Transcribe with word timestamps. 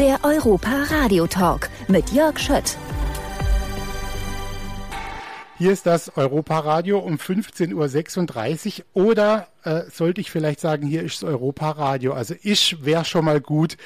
Der 0.00 0.20
Europa 0.22 0.84
Radio 0.88 1.26
Talk 1.26 1.68
mit 1.86 2.10
Jörg 2.12 2.38
Schött. 2.38 2.78
Hier 5.58 5.72
ist 5.72 5.84
das 5.84 6.16
Europa-Radio 6.16 7.00
um 7.00 7.16
15.36 7.16 8.84
Uhr 8.94 9.04
oder 9.04 9.48
äh, 9.62 9.82
sollte 9.90 10.22
ich 10.22 10.30
vielleicht 10.30 10.60
sagen, 10.60 10.86
hier 10.86 11.02
ist 11.02 11.22
das 11.22 11.28
Europa-Radio. 11.28 12.14
Also 12.14 12.34
ich 12.42 12.82
wäre 12.82 13.04
schon 13.04 13.26
mal 13.26 13.42
gut, 13.42 13.76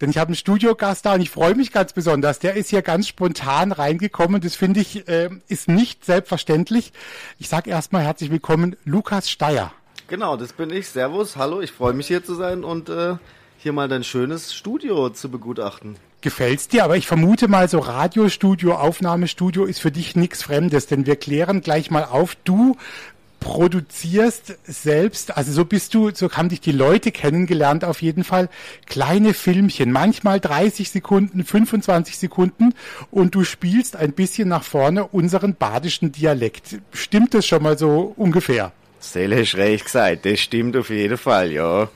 denn 0.00 0.10
ich 0.10 0.18
habe 0.18 0.28
einen 0.28 0.36
Studiogast 0.36 1.04
da 1.04 1.14
und 1.14 1.22
ich 1.22 1.30
freue 1.30 1.56
mich 1.56 1.72
ganz 1.72 1.92
besonders. 1.92 2.38
Der 2.38 2.54
ist 2.54 2.70
hier 2.70 2.82
ganz 2.82 3.08
spontan 3.08 3.72
reingekommen. 3.72 4.40
Das 4.40 4.54
finde 4.54 4.78
ich 4.78 5.08
äh, 5.08 5.28
ist 5.48 5.66
nicht 5.66 6.04
selbstverständlich. 6.04 6.92
Ich 7.40 7.48
sage 7.48 7.68
erstmal 7.68 8.04
herzlich 8.04 8.30
willkommen, 8.30 8.76
Lukas 8.84 9.28
Steyer. 9.28 9.72
Genau, 10.06 10.36
das 10.36 10.52
bin 10.52 10.70
ich. 10.70 10.86
Servus, 10.86 11.36
hallo, 11.36 11.60
ich 11.60 11.72
freue 11.72 11.94
mich 11.94 12.06
hier 12.06 12.24
zu 12.24 12.36
sein 12.36 12.62
und 12.62 12.88
äh, 12.90 13.16
hier 13.58 13.72
mal 13.72 13.88
dein 13.88 14.04
schönes 14.04 14.54
Studio 14.54 15.10
zu 15.10 15.30
begutachten 15.30 15.96
gefällt's 16.20 16.68
dir, 16.68 16.84
aber 16.84 16.96
ich 16.96 17.06
vermute 17.06 17.48
mal, 17.48 17.68
so 17.68 17.78
Radiostudio, 17.78 18.74
Aufnahmestudio 18.74 19.64
ist 19.64 19.80
für 19.80 19.92
dich 19.92 20.16
nichts 20.16 20.42
Fremdes, 20.42 20.86
denn 20.86 21.06
wir 21.06 21.16
klären 21.16 21.60
gleich 21.60 21.90
mal 21.90 22.04
auf, 22.04 22.36
du 22.44 22.76
produzierst 23.40 24.58
selbst, 24.64 25.36
also 25.36 25.52
so 25.52 25.64
bist 25.64 25.94
du, 25.94 26.10
so 26.12 26.30
haben 26.32 26.48
dich 26.48 26.60
die 26.60 26.72
Leute 26.72 27.12
kennengelernt 27.12 27.84
auf 27.84 28.02
jeden 28.02 28.24
Fall, 28.24 28.48
kleine 28.86 29.32
Filmchen, 29.32 29.92
manchmal 29.92 30.40
30 30.40 30.90
Sekunden, 30.90 31.44
25 31.44 32.18
Sekunden 32.18 32.74
und 33.12 33.36
du 33.36 33.44
spielst 33.44 33.94
ein 33.94 34.12
bisschen 34.12 34.48
nach 34.48 34.64
vorne 34.64 35.06
unseren 35.06 35.54
badischen 35.54 36.10
Dialekt. 36.10 36.80
Stimmt 36.92 37.34
das 37.34 37.46
schon 37.46 37.62
mal 37.62 37.78
so 37.78 38.12
ungefähr? 38.16 38.72
Seelisch 38.98 39.54
recht 39.54 39.84
gesagt, 39.84 40.26
das 40.26 40.40
stimmt 40.40 40.76
auf 40.76 40.90
jeden 40.90 41.16
Fall, 41.16 41.52
ja. 41.52 41.88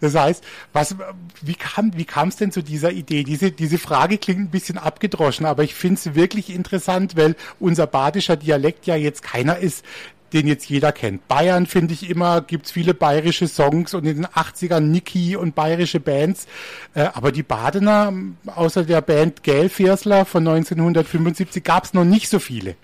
Das 0.00 0.14
heißt, 0.14 0.44
was, 0.72 0.96
wie 1.42 1.54
kam, 1.54 1.96
wie 1.96 2.04
kam 2.04 2.28
es 2.28 2.36
denn 2.36 2.52
zu 2.52 2.62
dieser 2.62 2.92
Idee? 2.92 3.24
Diese, 3.24 3.50
diese 3.50 3.78
Frage 3.78 4.18
klingt 4.18 4.40
ein 4.40 4.50
bisschen 4.50 4.78
abgedroschen, 4.78 5.46
aber 5.46 5.64
ich 5.64 5.74
finde 5.74 5.96
es 5.96 6.14
wirklich 6.14 6.50
interessant, 6.50 7.16
weil 7.16 7.36
unser 7.58 7.86
badischer 7.86 8.36
Dialekt 8.36 8.86
ja 8.86 8.96
jetzt 8.96 9.22
keiner 9.22 9.58
ist, 9.58 9.84
den 10.32 10.46
jetzt 10.46 10.68
jeder 10.68 10.92
kennt. 10.92 11.26
Bayern 11.28 11.66
finde 11.66 11.94
ich 11.94 12.10
immer, 12.10 12.42
gibt's 12.42 12.70
viele 12.70 12.94
bayerische 12.94 13.48
Songs 13.48 13.94
und 13.94 14.04
in 14.04 14.16
den 14.16 14.26
80ern 14.26 14.80
Niki 14.80 15.36
und 15.36 15.54
bayerische 15.54 16.00
Bands. 16.00 16.46
Äh, 16.94 17.08
aber 17.14 17.32
die 17.32 17.42
Badener, 17.42 18.12
außer 18.46 18.84
der 18.84 19.00
Band 19.00 19.42
Gelfiersler 19.42 20.24
von 20.24 20.46
1975, 20.46 21.64
gab's 21.64 21.94
noch 21.94 22.04
nicht 22.04 22.28
so 22.28 22.38
viele. 22.38 22.76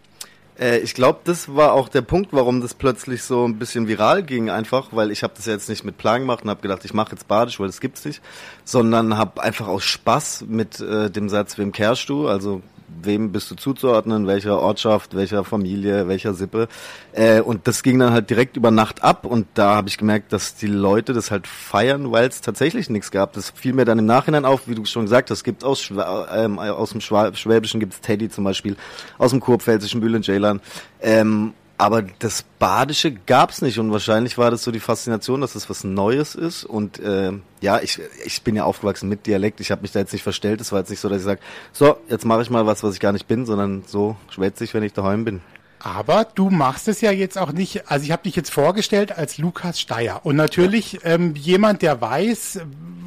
Äh, 0.59 0.79
ich 0.79 0.95
glaube, 0.95 1.21
das 1.25 1.55
war 1.55 1.73
auch 1.73 1.89
der 1.89 2.03
Punkt, 2.03 2.33
warum 2.33 2.61
das 2.61 2.75
plötzlich 2.75 3.23
so 3.23 3.47
ein 3.47 3.59
bisschen 3.59 3.89
viral 3.89 4.23
ging, 4.23 4.51
einfach, 4.51 4.89
weil 4.93 5.11
ich 5.11 5.23
habe 5.23 5.35
das 5.37 5.47
jetzt 5.47 5.69
nicht 5.69 5.85
mit 5.85 5.99
Plan 5.99 6.21
gemacht 6.21 6.45
und 6.45 6.51
habe 6.51 6.63
gedacht, 6.63 6.85
ich 6.85 6.95
mache 6.95 7.13
jetzt 7.13 7.29
Badisch, 7.29 7.59
weil 7.61 7.67
das 7.67 7.81
gibt's 7.81 8.05
nicht, 8.05 8.23
sondern 8.65 9.17
habe 9.17 9.43
einfach 9.43 9.69
aus 9.69 9.85
Spaß 9.85 10.45
mit 10.49 10.81
äh, 10.81 11.11
dem 11.11 11.29
Satz, 11.29 11.59
wem 11.59 11.73
kehrst 11.73 12.09
du, 12.09 12.29
also 12.29 12.63
wem 13.03 13.33
bist 13.33 13.51
du 13.51 13.55
zuzuordnen, 13.55 14.27
welcher 14.27 14.61
Ortschaft, 14.61 15.15
welcher 15.15 15.45
Familie, 15.45 16.09
welcher 16.09 16.35
Sippe. 16.35 16.69
Äh, 17.13 17.41
und 17.41 17.67
das 17.67 17.83
ging 17.83 17.99
dann 17.99 18.13
halt 18.13 18.31
direkt 18.31 18.57
über 18.57 18.71
Nacht 18.71 19.03
ab 19.03 19.25
und 19.25 19.47
da 19.55 19.77
habe 19.77 19.89
ich 19.89 19.99
gemerkt, 19.99 20.33
dass 20.33 20.55
die 20.55 20.67
Leute 20.67 21.13
das 21.13 21.31
halt 21.31 21.47
feiern, 21.47 22.13
weil 22.13 22.29
es 22.29 22.41
tatsächlich 22.41 22.91
nichts 22.91 23.11
gab. 23.11 23.33
Das 23.33 23.51
fiel 23.51 23.73
mir 23.73 23.85
dann 23.85 23.99
im 23.99 24.07
Nachhinein 24.07 24.45
auf, 24.45 24.69
wie 24.69 24.75
du 24.75 24.85
schon 24.85 25.05
gesagt 25.05 25.31
hast, 25.31 25.45
gibt 25.45 25.65
aus, 25.65 25.91
ähm, 25.91 26.59
aus 26.59 26.91
dem 26.91 27.01
Schwäbischen 27.01 27.81
gibt's 27.81 28.01
Teddy 28.01 28.29
zum 28.29 28.45
Beispiel, 28.45 28.77
aus 29.19 29.31
dem 29.31 29.41
Kurpfälzischen 29.41 30.01
Bühlen 30.01 30.23
Ceylan. 30.23 30.61
Ähm, 31.01 31.53
aber 31.77 32.03
das 32.21 32.45
Badische 32.59 33.13
gab's 33.13 33.61
nicht 33.61 33.79
und 33.79 33.91
wahrscheinlich 33.91 34.39
war 34.39 34.51
das 34.51 34.63
so 34.63 34.71
die 34.71 34.81
Faszination, 34.81 35.41
dass 35.41 35.55
das 35.55 35.69
was 35.69 35.83
Neues 35.83 36.35
ist. 36.35 36.65
Und 36.65 37.01
äh, 37.01 37.33
ja, 37.61 37.81
ich, 37.81 38.01
ich 38.25 38.43
bin 38.43 38.55
ja 38.55 38.65
aufgewachsen 38.65 39.09
mit 39.09 39.27
Dialekt. 39.27 39.61
Ich 39.61 39.71
habe 39.71 39.83
mich 39.83 39.91
da 39.93 39.99
jetzt 39.99 40.13
nicht 40.13 40.23
verstellt. 40.23 40.61
Es 40.61 40.71
war 40.71 40.81
jetzt 40.81 40.91
nicht 40.91 41.01
so, 41.01 41.09
dass 41.09 41.19
ich 41.19 41.25
sage, 41.25 41.41
so, 41.73 41.97
jetzt 42.09 42.25
mache 42.25 42.43
ich 42.43 42.51
mal 42.51 42.67
was, 42.67 42.85
was 42.85 42.95
ich 42.95 43.01
gar 43.01 43.13
nicht 43.13 43.27
bin, 43.27 43.45
sondern 43.45 43.83
so 43.87 44.17
schwätze 44.31 44.63
ich, 44.63 44.73
wenn 44.73 44.85
ich 44.85 44.93
daheim 44.93 45.25
bin. 45.25 45.41
Aber 45.81 46.25
du 46.25 46.49
machst 46.49 46.89
es 46.89 47.03
ja 47.03 47.11
jetzt 47.11 47.37
auch 47.37 47.53
nicht, 47.53 47.91
also 47.91 48.05
ich 48.05 48.13
habe 48.13 48.23
dich 48.23 48.37
jetzt 48.37 48.51
vorgestellt 48.51 49.13
als 49.19 49.37
Lukas 49.37 49.79
Steyer. 49.79 50.21
Und 50.25 50.37
natürlich 50.37 51.01
ähm, 51.05 51.35
jemand, 51.35 51.83
der 51.83 52.01
weiß, 52.01 52.61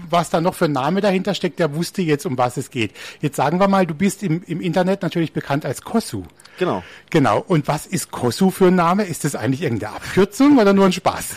was 0.09 0.29
da 0.29 0.41
noch 0.41 0.55
für 0.55 0.65
ein 0.65 0.71
Name 0.71 1.01
dahinter 1.01 1.33
steckt, 1.33 1.59
der 1.59 1.75
wusste 1.75 2.01
jetzt, 2.01 2.25
um 2.25 2.37
was 2.37 2.57
es 2.57 2.69
geht. 2.69 2.91
Jetzt 3.21 3.35
sagen 3.35 3.59
wir 3.59 3.67
mal, 3.67 3.85
du 3.85 3.93
bist 3.93 4.23
im, 4.23 4.43
im 4.47 4.61
Internet 4.61 5.01
natürlich 5.01 5.33
bekannt 5.33 5.65
als 5.65 5.81
Kosu. 5.81 6.23
Genau. 6.57 6.83
Genau. 7.09 7.43
Und 7.47 7.67
was 7.67 7.85
ist 7.85 8.11
Kosu 8.11 8.49
für 8.49 8.67
ein 8.67 8.75
Name? 8.75 9.03
Ist 9.03 9.23
das 9.23 9.35
eigentlich 9.35 9.61
irgendeine 9.61 9.95
Abkürzung 9.95 10.57
oder 10.57 10.73
nur 10.73 10.85
ein 10.85 10.93
Spaß? 10.93 11.35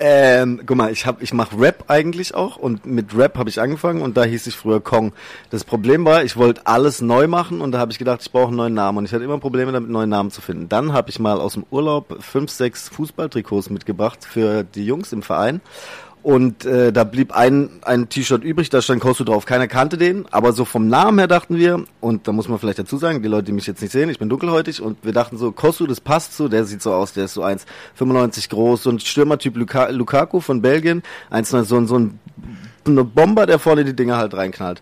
Ähm, 0.00 0.60
guck 0.66 0.76
mal, 0.76 0.90
ich 0.90 1.06
hab, 1.06 1.22
ich 1.22 1.32
mache 1.32 1.58
Rap 1.58 1.84
eigentlich 1.86 2.34
auch 2.34 2.56
und 2.56 2.84
mit 2.84 3.16
Rap 3.16 3.38
habe 3.38 3.48
ich 3.48 3.60
angefangen 3.60 4.02
und 4.02 4.16
da 4.16 4.24
hieß 4.24 4.48
ich 4.48 4.56
früher 4.56 4.80
Kong. 4.80 5.12
Das 5.50 5.62
Problem 5.62 6.04
war, 6.04 6.24
ich 6.24 6.36
wollte 6.36 6.66
alles 6.66 7.00
neu 7.00 7.28
machen 7.28 7.60
und 7.60 7.70
da 7.72 7.78
habe 7.78 7.92
ich 7.92 7.98
gedacht, 7.98 8.20
ich 8.20 8.32
brauche 8.32 8.48
einen 8.48 8.56
neuen 8.56 8.74
Namen 8.74 8.98
und 8.98 9.04
ich 9.04 9.12
hatte 9.12 9.22
immer 9.22 9.38
Probleme 9.38 9.70
damit, 9.70 9.86
einen 9.86 9.92
neuen 9.92 10.10
Namen 10.10 10.32
zu 10.32 10.40
finden. 10.40 10.68
Dann 10.68 10.92
habe 10.92 11.10
ich 11.10 11.20
mal 11.20 11.40
aus 11.40 11.52
dem 11.52 11.64
Urlaub 11.70 12.16
fünf, 12.20 12.50
sechs 12.50 12.88
Fußballtrikots 12.88 13.70
mitgebracht 13.70 14.26
für 14.28 14.64
die 14.64 14.84
Jungs 14.84 15.12
im 15.12 15.22
Verein 15.22 15.60
und 16.24 16.64
äh, 16.64 16.90
da 16.90 17.04
blieb 17.04 17.36
ein, 17.36 17.68
ein 17.82 18.08
T-Shirt 18.08 18.42
übrig, 18.42 18.70
da 18.70 18.80
stand 18.80 19.02
Kosu 19.02 19.24
drauf. 19.24 19.44
Keiner 19.44 19.68
kannte 19.68 19.98
den, 19.98 20.24
aber 20.30 20.54
so 20.54 20.64
vom 20.64 20.88
Namen 20.88 21.18
her 21.18 21.28
dachten 21.28 21.58
wir, 21.58 21.84
und 22.00 22.26
da 22.26 22.32
muss 22.32 22.48
man 22.48 22.58
vielleicht 22.58 22.78
dazu 22.78 22.96
sagen, 22.96 23.22
die 23.22 23.28
Leute, 23.28 23.44
die 23.44 23.52
mich 23.52 23.66
jetzt 23.66 23.82
nicht 23.82 23.92
sehen, 23.92 24.08
ich 24.08 24.18
bin 24.18 24.30
dunkelhäutig, 24.30 24.80
und 24.80 24.96
wir 25.02 25.12
dachten 25.12 25.36
so, 25.36 25.52
Kosu, 25.52 25.86
das 25.86 26.00
passt 26.00 26.34
so, 26.34 26.48
der 26.48 26.64
sieht 26.64 26.80
so 26.80 26.94
aus, 26.94 27.12
der 27.12 27.26
ist 27.26 27.34
so 27.34 27.44
1,95 27.44 28.48
groß, 28.48 28.84
so 28.84 28.90
ein 28.90 29.00
Stürmertyp 29.00 29.54
Luka 29.54 29.90
Lukaku 29.90 30.40
von 30.40 30.62
Belgien, 30.62 31.02
eins 31.28 31.50
so, 31.50 31.62
so 31.62 31.98
ein 31.98 32.18
Bomber, 32.84 33.44
der 33.44 33.58
vorne 33.58 33.84
die 33.84 33.94
Dinger 33.94 34.16
halt 34.16 34.32
reinknallt. 34.32 34.80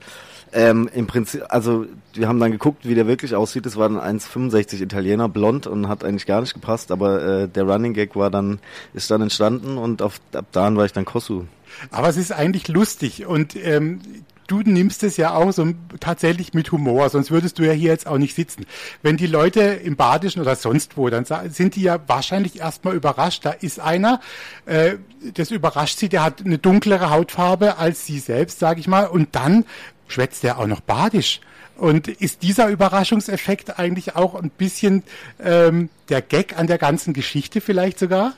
Ähm, 0.55 0.89
Im 0.93 1.07
Prinzip, 1.07 1.45
also 1.49 1.87
wir 2.13 2.29
haben 2.29 2.39
dann 2.39 2.53
geguckt, 2.53 2.87
wie 2.87 2.95
der 2.95 3.07
wirklich 3.07 3.35
aussieht. 3.35 3.65
Es 3.65 3.77
war 3.77 3.89
ein 3.89 4.19
1,65 4.19 4.83
Italiener, 4.83 5.29
blond 5.29 5.67
und 5.67 5.89
hat 5.89 6.05
eigentlich 6.05 6.27
gar 6.27 6.43
nicht 6.43 6.53
gepasst, 6.53 6.93
aber 6.93 7.23
äh, 7.23 7.49
der 7.49 7.65
Running 7.65 7.95
Gag 7.95 8.17
war 8.17 8.31
dann, 8.31 8.59
ist 8.93 9.11
dann 9.11 9.23
entstanden 9.23 9.79
und 9.79 10.03
auf, 10.03 10.21
ab 10.35 10.47
da 10.53 10.75
war 10.75 10.85
ich 10.85 10.93
dann 10.93 11.07
Kosu. 11.07 11.45
Aber 11.91 12.09
es 12.09 12.19
ist 12.19 12.33
eigentlich 12.33 12.69
lustig 12.69 13.25
und 13.25 13.57
ähm, 13.57 14.01
du 14.47 14.61
nimmst 14.61 15.03
es 15.03 15.17
ja 15.17 15.35
auch 15.35 15.51
so 15.53 15.73
tatsächlich 16.01 16.53
mit 16.53 16.73
Humor, 16.73 17.09
sonst 17.09 17.31
würdest 17.31 17.59
du 17.59 17.63
ja 17.63 17.73
hier 17.73 17.91
jetzt 17.91 18.07
auch 18.07 18.19
nicht 18.19 18.35
sitzen. 18.35 18.67
Wenn 19.01 19.17
die 19.17 19.27
Leute 19.27 19.61
im 19.61 19.97
Badischen 19.97 20.43
oder 20.43 20.57
sonst 20.57 20.97
wo, 20.97 21.09
dann 21.09 21.25
sind 21.51 21.77
die 21.77 21.83
ja 21.83 21.99
wahrscheinlich 22.07 22.61
erstmal 22.61 22.95
überrascht. 22.95 23.45
Da 23.45 23.51
ist 23.53 23.81
einer, 23.81 24.21
äh, 24.67 24.97
das 25.35 25.51
überrascht 25.51 25.99
sie, 25.99 26.11
der 26.11 26.23
hat 26.23 26.45
eine 26.45 26.59
dunklere 26.59 27.11
Hautfarbe 27.11 27.79
als 27.79 28.07
sie 28.07 28.19
selbst, 28.19 28.59
sage 28.59 28.81
ich 28.81 28.89
mal, 28.89 29.07
und 29.07 29.35
dann 29.35 29.65
schwätzt 30.13 30.45
er 30.45 30.59
auch 30.59 30.67
noch 30.67 30.81
Badisch. 30.81 31.41
Und 31.77 32.07
ist 32.07 32.43
dieser 32.43 32.69
Überraschungseffekt 32.69 33.79
eigentlich 33.79 34.15
auch 34.15 34.35
ein 34.35 34.51
bisschen 34.51 35.03
ähm, 35.43 35.89
der 36.11 36.23
Gag 36.23 36.59
an 36.59 36.67
der 36.67 36.79
ganzen 36.79 37.13
Geschichte 37.13 37.61
vielleicht 37.61 37.99
sogar? 37.99 38.35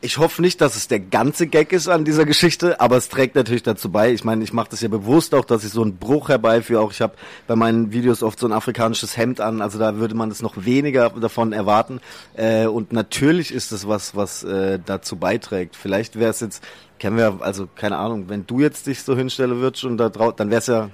Ich 0.00 0.18
hoffe 0.18 0.42
nicht, 0.42 0.60
dass 0.60 0.76
es 0.76 0.86
der 0.86 1.00
ganze 1.00 1.48
Gag 1.48 1.72
ist 1.72 1.88
an 1.88 2.04
dieser 2.04 2.24
Geschichte, 2.24 2.80
aber 2.80 2.96
es 2.96 3.08
trägt 3.08 3.34
natürlich 3.34 3.64
dazu 3.64 3.90
bei. 3.90 4.12
Ich 4.12 4.22
meine, 4.22 4.44
ich 4.44 4.52
mache 4.52 4.68
das 4.70 4.80
ja 4.80 4.88
bewusst 4.88 5.34
auch, 5.34 5.44
dass 5.44 5.64
ich 5.64 5.70
so 5.70 5.82
einen 5.82 5.96
Bruch 5.96 6.28
herbeiführe. 6.28 6.80
Auch 6.80 6.92
ich 6.92 7.00
habe 7.00 7.14
bei 7.48 7.56
meinen 7.56 7.92
Videos 7.92 8.22
oft 8.22 8.38
so 8.38 8.46
ein 8.46 8.52
afrikanisches 8.52 9.16
Hemd 9.16 9.40
an, 9.40 9.60
also 9.60 9.76
da 9.76 9.96
würde 9.96 10.14
man 10.14 10.30
es 10.30 10.40
noch 10.40 10.64
weniger 10.64 11.10
davon 11.10 11.52
erwarten. 11.52 12.00
Äh, 12.34 12.66
und 12.66 12.92
natürlich 12.92 13.52
ist 13.52 13.72
es 13.72 13.88
was, 13.88 14.14
was 14.14 14.44
äh, 14.44 14.78
dazu 14.84 15.16
beiträgt. 15.16 15.74
Vielleicht 15.74 16.16
wäre 16.16 16.30
es 16.30 16.38
jetzt 16.40 16.62
kennen 16.98 17.16
wir, 17.16 17.38
also 17.40 17.68
keine 17.74 17.96
Ahnung, 17.96 18.28
wenn 18.28 18.46
du 18.46 18.60
jetzt 18.60 18.86
dich 18.86 19.02
so 19.02 19.16
hinstellen 19.16 19.60
würdest 19.60 19.84
und 19.84 19.98
da 19.98 20.08
drauf, 20.08 20.34
dann 20.36 20.50
wär's 20.50 20.66
ja. 20.66 20.90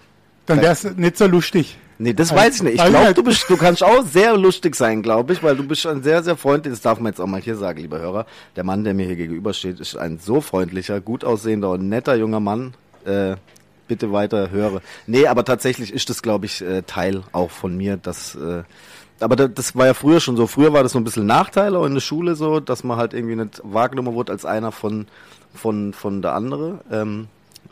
Dann 0.47 0.61
wär's 0.61 0.85
nicht 0.85 1.17
so 1.17 1.27
lustig. 1.27 1.79
Nee, 2.05 2.13
das 2.13 2.33
also, 2.33 2.45
weiß 2.45 2.57
ich 2.57 2.63
nicht. 2.65 2.75
Ich 2.75 2.85
glaube, 2.85 3.15
du 3.15 3.23
bist, 3.23 3.49
du 3.49 3.57
kannst 3.57 3.83
auch 3.83 4.05
sehr 4.05 4.37
lustig 4.37 4.77
sein, 4.77 5.01
glaube 5.01 5.33
ich, 5.33 5.43
weil 5.43 5.57
du 5.57 5.67
bist 5.67 5.87
ein 5.87 6.03
sehr, 6.03 6.23
sehr 6.23 6.37
freundlich, 6.37 6.75
das 6.75 6.83
darf 6.83 7.01
man 7.01 7.13
jetzt 7.13 7.19
auch 7.19 7.27
mal 7.27 7.41
hier 7.41 7.57
sagen, 7.57 7.81
lieber 7.81 7.99
Hörer. 7.99 8.27
Der 8.57 8.63
Mann, 8.63 8.85
der 8.85 8.93
mir 8.93 9.07
hier 9.07 9.17
gegenübersteht, 9.17 9.81
ist 9.81 9.97
ein 9.97 10.19
so 10.19 10.43
freundlicher, 10.43 11.01
gut 11.01 11.25
aussehender 11.25 11.71
und 11.71 11.89
netter 11.89 12.15
junger 12.15 12.41
Mann. 12.41 12.75
Äh, 13.07 13.37
bitte 13.89 14.13
weiter 14.13 14.51
höre. 14.51 14.83
Nee, 15.07 15.27
aber 15.27 15.47
tatsächlich 15.47 15.95
ist 15.95 16.11
das, 16.11 16.21
glaube 16.21 16.45
ich, 16.45 16.61
äh, 16.61 16.83
Teil 16.83 17.23
auch 17.33 17.51
von 17.51 17.75
mir, 17.75 17.97
dass, 17.97 18.35
äh, 18.35 18.65
aber 19.19 19.37
das 19.37 19.75
war 19.75 19.87
ja 19.87 19.95
früher 19.95 20.21
schon 20.21 20.37
so. 20.37 20.47
Früher 20.47 20.75
war 20.75 20.83
das 20.83 20.93
so 20.93 20.99
ein 20.99 21.05
bisschen 21.05 21.25
Nachteil 21.25 21.75
auch 21.75 21.87
in 21.87 21.95
der 21.95 22.03
Schule 22.03 22.35
so, 22.35 22.61
dass 22.61 22.85
man 22.85 22.99
halt 22.99 23.15
irgendwie 23.15 23.37
nicht 23.37 23.63
wahrgenommen 23.65 24.13
wurde 24.13 24.31
als 24.31 24.45
einer 24.45 24.73
von 24.73 25.07
von, 25.55 25.95
von 25.95 26.21
der 26.21 26.35
andere. 26.35 26.81
Ähm, 26.91 27.29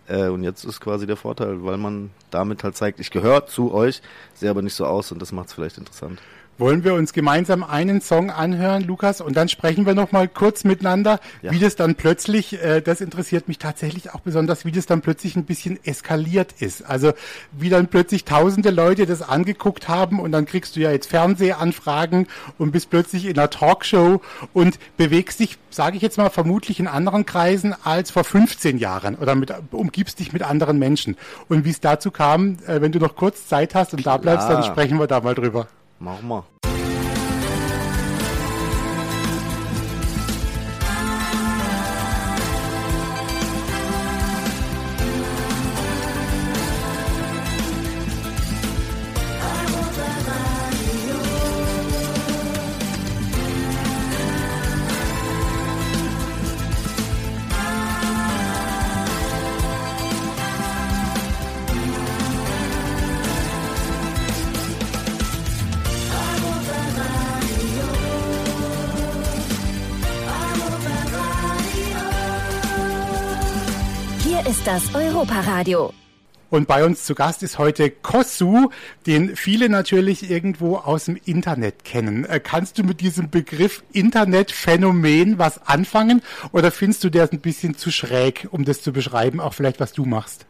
äh, 0.08 0.28
und 0.28 0.42
jetzt 0.42 0.64
ist 0.64 0.80
quasi 0.80 1.06
der 1.06 1.16
Vorteil, 1.16 1.64
weil 1.64 1.76
man 1.76 2.10
damit 2.30 2.64
halt 2.64 2.76
zeigt, 2.76 3.00
ich 3.00 3.10
gehöre 3.10 3.46
zu 3.46 3.72
euch, 3.72 4.02
sehe 4.34 4.50
aber 4.50 4.62
nicht 4.62 4.74
so 4.74 4.86
aus 4.86 5.12
und 5.12 5.20
das 5.20 5.32
macht 5.32 5.48
es 5.48 5.54
vielleicht 5.54 5.78
interessant. 5.78 6.20
Wollen 6.58 6.84
wir 6.84 6.94
uns 6.94 7.14
gemeinsam 7.14 7.64
einen 7.64 8.02
Song 8.02 8.30
anhören, 8.30 8.84
Lukas, 8.84 9.22
und 9.22 9.36
dann 9.36 9.48
sprechen 9.48 9.86
wir 9.86 9.94
noch 9.94 10.12
mal 10.12 10.28
kurz 10.28 10.64
miteinander, 10.64 11.18
ja. 11.40 11.50
wie 11.50 11.58
das 11.58 11.76
dann 11.76 11.94
plötzlich, 11.94 12.62
äh, 12.62 12.82
das 12.82 13.00
interessiert 13.00 13.48
mich 13.48 13.58
tatsächlich 13.58 14.12
auch 14.14 14.20
besonders, 14.20 14.66
wie 14.66 14.70
das 14.70 14.84
dann 14.84 15.00
plötzlich 15.00 15.34
ein 15.34 15.44
bisschen 15.44 15.82
eskaliert 15.84 16.52
ist. 16.60 16.84
Also 16.84 17.14
wie 17.52 17.70
dann 17.70 17.88
plötzlich 17.88 18.24
tausende 18.24 18.70
Leute 18.70 19.06
das 19.06 19.22
angeguckt 19.22 19.88
haben 19.88 20.20
und 20.20 20.30
dann 20.30 20.44
kriegst 20.44 20.76
du 20.76 20.80
ja 20.80 20.92
jetzt 20.92 21.08
Fernsehanfragen 21.08 22.28
und 22.58 22.70
bist 22.70 22.90
plötzlich 22.90 23.24
in 23.24 23.38
einer 23.38 23.48
Talkshow 23.48 24.20
und 24.52 24.78
bewegst 24.98 25.40
dich, 25.40 25.56
sage 25.70 25.96
ich 25.96 26.02
jetzt 26.02 26.18
mal, 26.18 26.28
vermutlich 26.28 26.78
in 26.78 26.86
anderen 26.86 27.24
Kreisen 27.24 27.74
als 27.82 28.10
vor 28.10 28.24
15 28.24 28.76
Jahren 28.76 29.14
oder 29.14 29.34
mit, 29.34 29.52
umgibst 29.70 30.18
dich 30.18 30.34
mit 30.34 30.42
anderen 30.42 30.78
Menschen. 30.78 31.16
Und 31.48 31.64
wie 31.64 31.70
es 31.70 31.80
dazu 31.80 32.10
kam, 32.10 32.58
äh, 32.66 32.82
wenn 32.82 32.92
du 32.92 32.98
noch 32.98 33.16
kurz 33.16 33.48
Zeit 33.48 33.74
hast 33.74 33.94
und 33.94 34.06
da 34.06 34.18
bleibst, 34.18 34.48
dann 34.48 34.62
sprechen 34.64 34.98
wir 34.98 35.06
da 35.06 35.20
mal 35.20 35.34
drüber. 35.34 35.66
Machen 36.02 36.42
ist 74.48 74.66
das 74.66 74.92
Europaradio. 74.94 75.92
Und 76.50 76.66
bei 76.66 76.84
uns 76.84 77.04
zu 77.04 77.14
Gast 77.14 77.44
ist 77.44 77.58
heute 77.58 77.90
Kossu, 77.90 78.70
den 79.06 79.36
viele 79.36 79.68
natürlich 79.68 80.28
irgendwo 80.28 80.76
aus 80.76 81.04
dem 81.04 81.16
Internet 81.24 81.84
kennen. 81.84 82.24
Äh, 82.24 82.40
kannst 82.40 82.76
du 82.76 82.82
mit 82.82 83.00
diesem 83.00 83.30
Begriff 83.30 83.84
Internetphänomen 83.92 85.38
was 85.38 85.64
anfangen 85.66 86.22
oder 86.50 86.72
findest 86.72 87.04
du 87.04 87.10
der 87.10 87.30
ein 87.30 87.40
bisschen 87.40 87.76
zu 87.76 87.92
schräg, 87.92 88.48
um 88.50 88.64
das 88.64 88.82
zu 88.82 88.92
beschreiben, 88.92 89.40
auch 89.40 89.54
vielleicht 89.54 89.78
was 89.78 89.92
du 89.92 90.04
machst? 90.04 90.44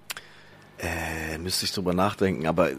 Äh, 0.78 1.38
müsste 1.38 1.66
ich 1.66 1.72
drüber 1.72 1.92
nachdenken, 1.92 2.46
aber 2.46 2.70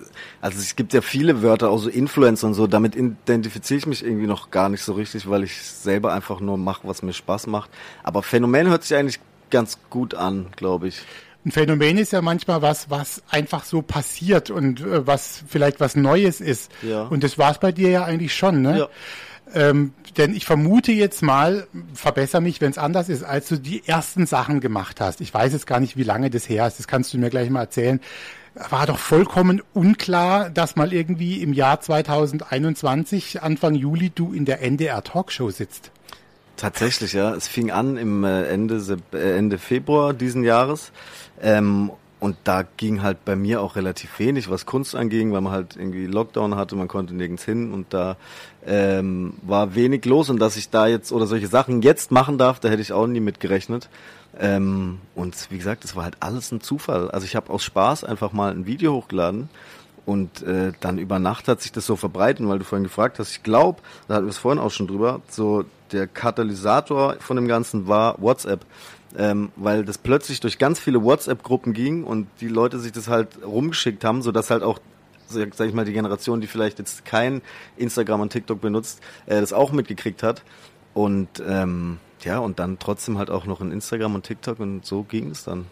also 0.41 0.57
es 0.57 0.75
gibt 0.75 0.93
ja 0.93 1.01
viele 1.01 1.41
Wörter, 1.43 1.69
auch 1.69 1.77
so 1.77 1.89
Influencer 1.89 2.47
und 2.47 2.55
so, 2.55 2.65
damit 2.65 2.95
identifiziere 2.95 3.77
ich 3.77 3.85
mich 3.85 4.03
irgendwie 4.03 4.27
noch 4.27 4.49
gar 4.51 4.67
nicht 4.67 4.81
so 4.81 4.93
richtig, 4.93 5.29
weil 5.29 5.43
ich 5.43 5.61
selber 5.61 6.11
einfach 6.11 6.39
nur 6.39 6.57
mache, 6.57 6.87
was 6.87 7.03
mir 7.03 7.13
Spaß 7.13 7.47
macht. 7.47 7.69
Aber 8.01 8.23
Phänomen 8.23 8.67
hört 8.67 8.83
sich 8.83 8.97
eigentlich 8.97 9.19
ganz 9.53 9.77
gut 9.89 10.15
an, 10.15 10.47
glaube 10.57 10.89
ich. 10.89 11.01
Ein 11.45 11.51
Phänomen 11.51 11.97
ist 11.97 12.11
ja 12.11 12.21
manchmal 12.21 12.61
was, 12.61 12.89
was 12.89 13.21
einfach 13.29 13.63
so 13.65 13.81
passiert 13.81 14.49
und 14.49 14.81
äh, 14.81 15.05
was 15.05 15.43
vielleicht 15.47 15.79
was 15.79 15.95
Neues 15.95 16.41
ist. 16.41 16.71
Ja. 16.81 17.03
Und 17.03 17.23
das 17.23 17.37
war 17.37 17.51
es 17.51 17.59
bei 17.59 17.71
dir 17.71 17.89
ja 17.89 18.03
eigentlich 18.03 18.33
schon, 18.33 18.61
ne? 18.61 18.79
Ja. 18.79 18.89
Ähm, 19.53 19.93
denn 20.17 20.33
ich 20.33 20.45
vermute 20.45 20.91
jetzt 20.91 21.21
mal, 21.21 21.67
verbessere 21.93 22.41
mich, 22.41 22.61
wenn 22.61 22.71
es 22.71 22.77
anders 22.77 23.09
ist, 23.09 23.23
als 23.23 23.49
du 23.49 23.57
die 23.57 23.85
ersten 23.85 24.25
Sachen 24.25 24.61
gemacht 24.61 24.99
hast. 24.99 25.21
Ich 25.21 25.33
weiß 25.33 25.53
jetzt 25.53 25.67
gar 25.67 25.79
nicht, 25.79 25.95
wie 25.97 26.03
lange 26.03 26.29
das 26.29 26.49
her 26.49 26.65
ist. 26.65 26.79
Das 26.79 26.87
kannst 26.87 27.13
du 27.13 27.17
mir 27.19 27.29
gleich 27.29 27.49
mal 27.49 27.61
erzählen. 27.61 27.99
War 28.55 28.87
doch 28.87 28.97
vollkommen 28.97 29.61
unklar, 29.73 30.49
dass 30.49 30.75
mal 30.75 30.93
irgendwie 30.93 31.41
im 31.41 31.53
Jahr 31.53 31.81
2021, 31.81 33.43
Anfang 33.43 33.75
Juli, 33.75 34.11
du 34.11 34.33
in 34.33 34.45
der 34.45 34.61
NDR 34.61 35.03
Talkshow 35.03 35.49
sitzt. 35.49 35.91
Tatsächlich, 36.57 37.13
ja. 37.13 37.33
Es 37.33 37.47
fing 37.47 37.71
an 37.71 37.97
im 37.97 38.23
äh, 38.23 38.43
Ende, 38.43 38.81
äh, 39.13 39.37
Ende 39.37 39.57
Februar 39.57 40.13
diesen 40.13 40.43
Jahres. 40.43 40.91
Ähm, 41.41 41.91
und 42.19 42.37
da 42.45 42.63
ging 42.77 43.01
halt 43.01 43.25
bei 43.25 43.35
mir 43.35 43.59
auch 43.61 43.75
relativ 43.75 44.17
wenig, 44.17 44.49
was 44.49 44.65
Kunst 44.65 44.95
anging, 44.95 45.33
weil 45.33 45.41
man 45.41 45.51
halt 45.51 45.75
irgendwie 45.75 46.05
Lockdown 46.05 46.55
hatte, 46.55 46.77
man 46.77 46.87
konnte 46.87 47.13
nirgends 47.13 47.43
hin 47.43 47.73
und 47.73 47.93
da 47.93 48.15
ähm, 48.65 49.33
war 49.41 49.75
wenig 49.75 50.05
los 50.05 50.29
und 50.29 50.39
dass 50.39 50.55
ich 50.55 50.69
da 50.69 50.87
jetzt 50.87 51.11
oder 51.11 51.27
solche 51.27 51.47
Sachen 51.47 51.81
jetzt 51.81 52.11
machen 52.11 52.37
darf, 52.37 52.61
da 52.61 52.69
hätte 52.69 52.81
ich 52.81 52.93
auch 52.93 53.07
nie 53.07 53.19
mit 53.19 53.41
gerechnet. 53.41 53.89
Ähm, 54.39 54.99
und 55.15 55.35
wie 55.51 55.57
gesagt, 55.57 55.83
es 55.83 55.97
war 55.97 56.05
halt 56.05 56.15
alles 56.21 56.49
ein 56.53 56.61
Zufall. 56.61 57.11
Also 57.11 57.25
ich 57.25 57.35
habe 57.35 57.51
aus 57.51 57.61
Spaß 57.61 58.05
einfach 58.05 58.31
mal 58.31 58.53
ein 58.53 58.65
Video 58.65 58.93
hochgeladen 58.93 59.49
und 60.05 60.41
äh, 60.43 60.73
dann 60.79 60.97
über 60.97 61.19
Nacht 61.19 61.47
hat 61.47 61.61
sich 61.61 61.71
das 61.71 61.85
so 61.85 61.95
verbreitet, 61.95 62.45
weil 62.47 62.59
du 62.59 62.65
vorhin 62.65 62.83
gefragt 62.83 63.19
hast. 63.19 63.31
Ich 63.31 63.43
glaube, 63.43 63.81
da 64.07 64.15
hatten 64.15 64.25
wir 64.25 64.31
es 64.31 64.37
vorhin 64.37 64.59
auch 64.61 64.71
schon 64.71 64.87
drüber, 64.87 65.21
so 65.29 65.63
der 65.91 66.07
Katalysator 66.07 67.15
von 67.19 67.35
dem 67.37 67.47
Ganzen 67.47 67.87
war 67.87 68.21
WhatsApp. 68.21 68.65
Ähm, 69.15 69.51
weil 69.55 69.85
das 69.85 69.99
plötzlich 69.99 70.39
durch 70.39 70.57
ganz 70.57 70.79
viele 70.79 71.03
WhatsApp-Gruppen 71.03 71.73
ging 71.73 72.03
und 72.03 72.27
die 72.41 72.47
Leute 72.47 72.79
sich 72.79 72.91
das 72.91 73.07
halt 73.07 73.37
rumgeschickt 73.45 74.03
haben, 74.03 74.23
sodass 74.23 74.49
halt 74.49 74.63
auch 74.63 74.79
sag 75.27 75.67
ich 75.67 75.73
mal, 75.73 75.85
die 75.85 75.93
Generation, 75.93 76.41
die 76.41 76.47
vielleicht 76.47 76.79
jetzt 76.79 77.05
kein 77.05 77.41
Instagram 77.77 78.21
und 78.21 78.31
TikTok 78.31 78.61
benutzt, 78.61 79.01
äh, 79.25 79.39
das 79.39 79.53
auch 79.53 79.71
mitgekriegt 79.71 80.23
hat. 80.23 80.43
Und 80.93 81.41
ähm, 81.47 81.99
ja, 82.21 82.39
und 82.39 82.59
dann 82.59 82.79
trotzdem 82.79 83.17
halt 83.17 83.29
auch 83.29 83.45
noch 83.45 83.61
in 83.61 83.71
Instagram 83.71 84.15
und 84.15 84.25
TikTok 84.25 84.59
und 84.59 84.85
so 84.85 85.03
ging 85.03 85.31
es 85.31 85.43
dann. 85.43 85.65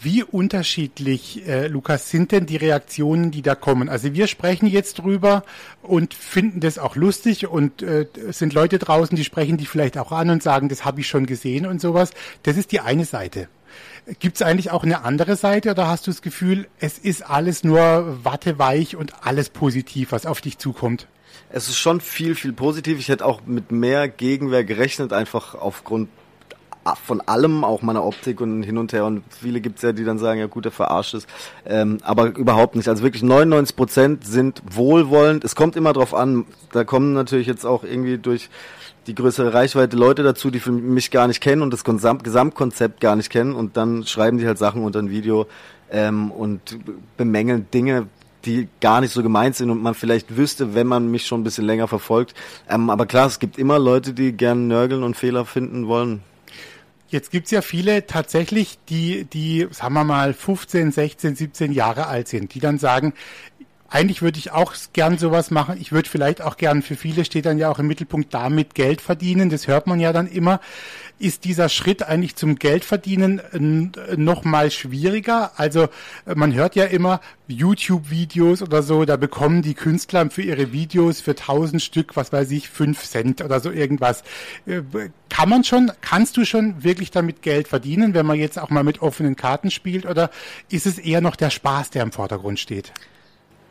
Wie 0.00 0.22
unterschiedlich, 0.22 1.46
äh, 1.48 1.66
Lukas, 1.66 2.08
sind 2.08 2.30
denn 2.30 2.46
die 2.46 2.56
Reaktionen, 2.56 3.32
die 3.32 3.42
da 3.42 3.56
kommen? 3.56 3.88
Also 3.88 4.14
wir 4.14 4.28
sprechen 4.28 4.66
jetzt 4.68 5.00
drüber 5.00 5.42
und 5.82 6.14
finden 6.14 6.60
das 6.60 6.78
auch 6.78 6.94
lustig 6.94 7.48
und 7.48 7.82
äh, 7.82 8.06
sind 8.30 8.52
Leute 8.52 8.78
draußen, 8.78 9.16
die 9.16 9.24
sprechen 9.24 9.56
dich 9.56 9.68
vielleicht 9.68 9.98
auch 9.98 10.12
an 10.12 10.30
und 10.30 10.42
sagen, 10.42 10.68
das 10.68 10.84
habe 10.84 11.00
ich 11.00 11.08
schon 11.08 11.26
gesehen 11.26 11.66
und 11.66 11.80
sowas. 11.80 12.12
Das 12.44 12.56
ist 12.56 12.70
die 12.70 12.78
eine 12.78 13.04
Seite. 13.04 13.48
Gibt 14.20 14.36
es 14.36 14.42
eigentlich 14.42 14.70
auch 14.70 14.84
eine 14.84 15.04
andere 15.04 15.34
Seite 15.34 15.72
oder 15.72 15.88
hast 15.88 16.06
du 16.06 16.12
das 16.12 16.22
Gefühl, 16.22 16.68
es 16.78 16.98
ist 16.98 17.28
alles 17.28 17.64
nur 17.64 18.24
watteweich 18.24 18.94
und 18.94 19.26
alles 19.26 19.50
positiv, 19.50 20.12
was 20.12 20.26
auf 20.26 20.40
dich 20.40 20.58
zukommt? 20.58 21.08
Es 21.50 21.68
ist 21.68 21.76
schon 21.76 22.00
viel, 22.00 22.34
viel 22.34 22.52
positiv. 22.52 22.98
Ich 22.98 23.08
hätte 23.08 23.26
auch 23.26 23.42
mit 23.46 23.72
mehr 23.72 24.08
Gegenwehr 24.08 24.64
gerechnet, 24.64 25.12
einfach 25.12 25.54
aufgrund 25.54 26.08
von 26.96 27.20
allem, 27.20 27.64
auch 27.64 27.82
meiner 27.82 28.04
Optik 28.04 28.40
und 28.40 28.62
hin 28.62 28.78
und 28.78 28.92
her. 28.92 29.04
Und 29.04 29.22
viele 29.30 29.60
gibt's 29.60 29.82
ja, 29.82 29.92
die 29.92 30.04
dann 30.04 30.18
sagen, 30.18 30.40
ja 30.40 30.46
gut, 30.46 30.64
der 30.64 30.72
verarscht 30.72 31.14
ist. 31.14 31.28
Ähm, 31.66 31.98
aber 32.02 32.36
überhaupt 32.36 32.76
nicht. 32.76 32.88
Also 32.88 33.02
wirklich 33.02 33.22
99 33.22 33.76
Prozent 33.76 34.24
sind 34.24 34.62
wohlwollend. 34.70 35.44
Es 35.44 35.54
kommt 35.54 35.76
immer 35.76 35.92
drauf 35.92 36.14
an. 36.14 36.46
Da 36.72 36.84
kommen 36.84 37.12
natürlich 37.12 37.46
jetzt 37.46 37.64
auch 37.64 37.84
irgendwie 37.84 38.18
durch 38.18 38.50
die 39.06 39.14
größere 39.14 39.54
Reichweite 39.54 39.96
Leute 39.96 40.22
dazu, 40.22 40.50
die 40.50 40.60
mich 40.70 41.10
gar 41.10 41.26
nicht 41.26 41.40
kennen 41.40 41.62
und 41.62 41.72
das 41.72 41.82
Gesamtkonzept 41.84 43.00
gar 43.00 43.16
nicht 43.16 43.30
kennen. 43.30 43.54
Und 43.54 43.76
dann 43.76 44.04
schreiben 44.04 44.38
die 44.38 44.46
halt 44.46 44.58
Sachen 44.58 44.82
unter 44.84 44.98
ein 44.98 45.10
Video 45.10 45.46
ähm, 45.90 46.30
und 46.30 46.78
bemängeln 47.16 47.66
Dinge, 47.72 48.06
die 48.44 48.68
gar 48.80 49.00
nicht 49.00 49.12
so 49.12 49.22
gemeint 49.22 49.56
sind 49.56 49.70
und 49.70 49.82
man 49.82 49.94
vielleicht 49.94 50.36
wüsste, 50.36 50.74
wenn 50.74 50.86
man 50.86 51.10
mich 51.10 51.26
schon 51.26 51.40
ein 51.40 51.44
bisschen 51.44 51.64
länger 51.64 51.88
verfolgt. 51.88 52.34
Ähm, 52.68 52.90
aber 52.90 53.06
klar, 53.06 53.26
es 53.26 53.38
gibt 53.38 53.58
immer 53.58 53.78
Leute, 53.78 54.12
die 54.12 54.32
gern 54.32 54.68
nörgeln 54.68 55.02
und 55.02 55.16
Fehler 55.16 55.44
finden 55.44 55.88
wollen. 55.88 56.22
Jetzt 57.10 57.30
gibt's 57.30 57.50
ja 57.50 57.62
viele 57.62 58.06
tatsächlich, 58.06 58.78
die, 58.88 59.24
die, 59.24 59.66
sagen 59.70 59.94
wir 59.94 60.04
mal, 60.04 60.34
15, 60.34 60.92
16, 60.92 61.36
17 61.36 61.72
Jahre 61.72 62.06
alt 62.06 62.28
sind, 62.28 62.52
die 62.54 62.60
dann 62.60 62.78
sagen, 62.78 63.14
eigentlich 63.90 64.20
würde 64.20 64.38
ich 64.38 64.50
auch 64.50 64.74
gern 64.92 65.16
sowas 65.16 65.50
machen. 65.50 65.78
Ich 65.80 65.92
würde 65.92 66.08
vielleicht 66.08 66.42
auch 66.42 66.58
gern, 66.58 66.82
für 66.82 66.94
viele 66.94 67.24
steht 67.24 67.46
dann 67.46 67.58
ja 67.58 67.70
auch 67.70 67.78
im 67.78 67.86
Mittelpunkt 67.86 68.34
damit 68.34 68.74
Geld 68.74 69.00
verdienen. 69.00 69.48
Das 69.48 69.66
hört 69.66 69.86
man 69.86 69.98
ja 69.98 70.12
dann 70.12 70.26
immer. 70.26 70.60
Ist 71.18 71.44
dieser 71.44 71.68
Schritt 71.68 72.02
eigentlich 72.02 72.36
zum 72.36 72.56
Geldverdienen 72.56 73.92
noch 74.16 74.44
mal 74.44 74.70
schwieriger? 74.70 75.52
Also 75.56 75.88
man 76.26 76.54
hört 76.54 76.76
ja 76.76 76.84
immer 76.84 77.20
YouTube-Videos 77.48 78.62
oder 78.62 78.82
so, 78.82 79.04
da 79.04 79.16
bekommen 79.16 79.62
die 79.62 79.74
Künstler 79.74 80.30
für 80.30 80.42
ihre 80.42 80.70
Videos 80.72 81.20
für 81.20 81.34
tausend 81.34 81.82
Stück, 81.82 82.14
was 82.14 82.32
weiß 82.32 82.50
ich, 82.50 82.68
fünf 82.68 83.02
Cent 83.04 83.40
oder 83.40 83.58
so 83.58 83.70
irgendwas. 83.70 84.22
Äh, 84.66 84.82
kann 85.30 85.48
man 85.48 85.64
schon, 85.64 85.90
kannst 86.02 86.36
du 86.36 86.44
schon 86.44 86.84
wirklich 86.84 87.10
damit 87.10 87.42
Geld 87.42 87.68
verdienen, 87.68 88.14
wenn 88.14 88.26
man 88.26 88.38
jetzt 88.38 88.58
auch 88.58 88.70
mal 88.70 88.84
mit 88.84 89.00
offenen 89.00 89.34
Karten 89.34 89.70
spielt 89.70 90.04
oder 90.06 90.30
ist 90.68 90.86
es 90.86 90.98
eher 90.98 91.20
noch 91.20 91.36
der 91.36 91.50
Spaß, 91.50 91.90
der 91.90 92.02
im 92.02 92.12
Vordergrund 92.12 92.60
steht? 92.60 92.92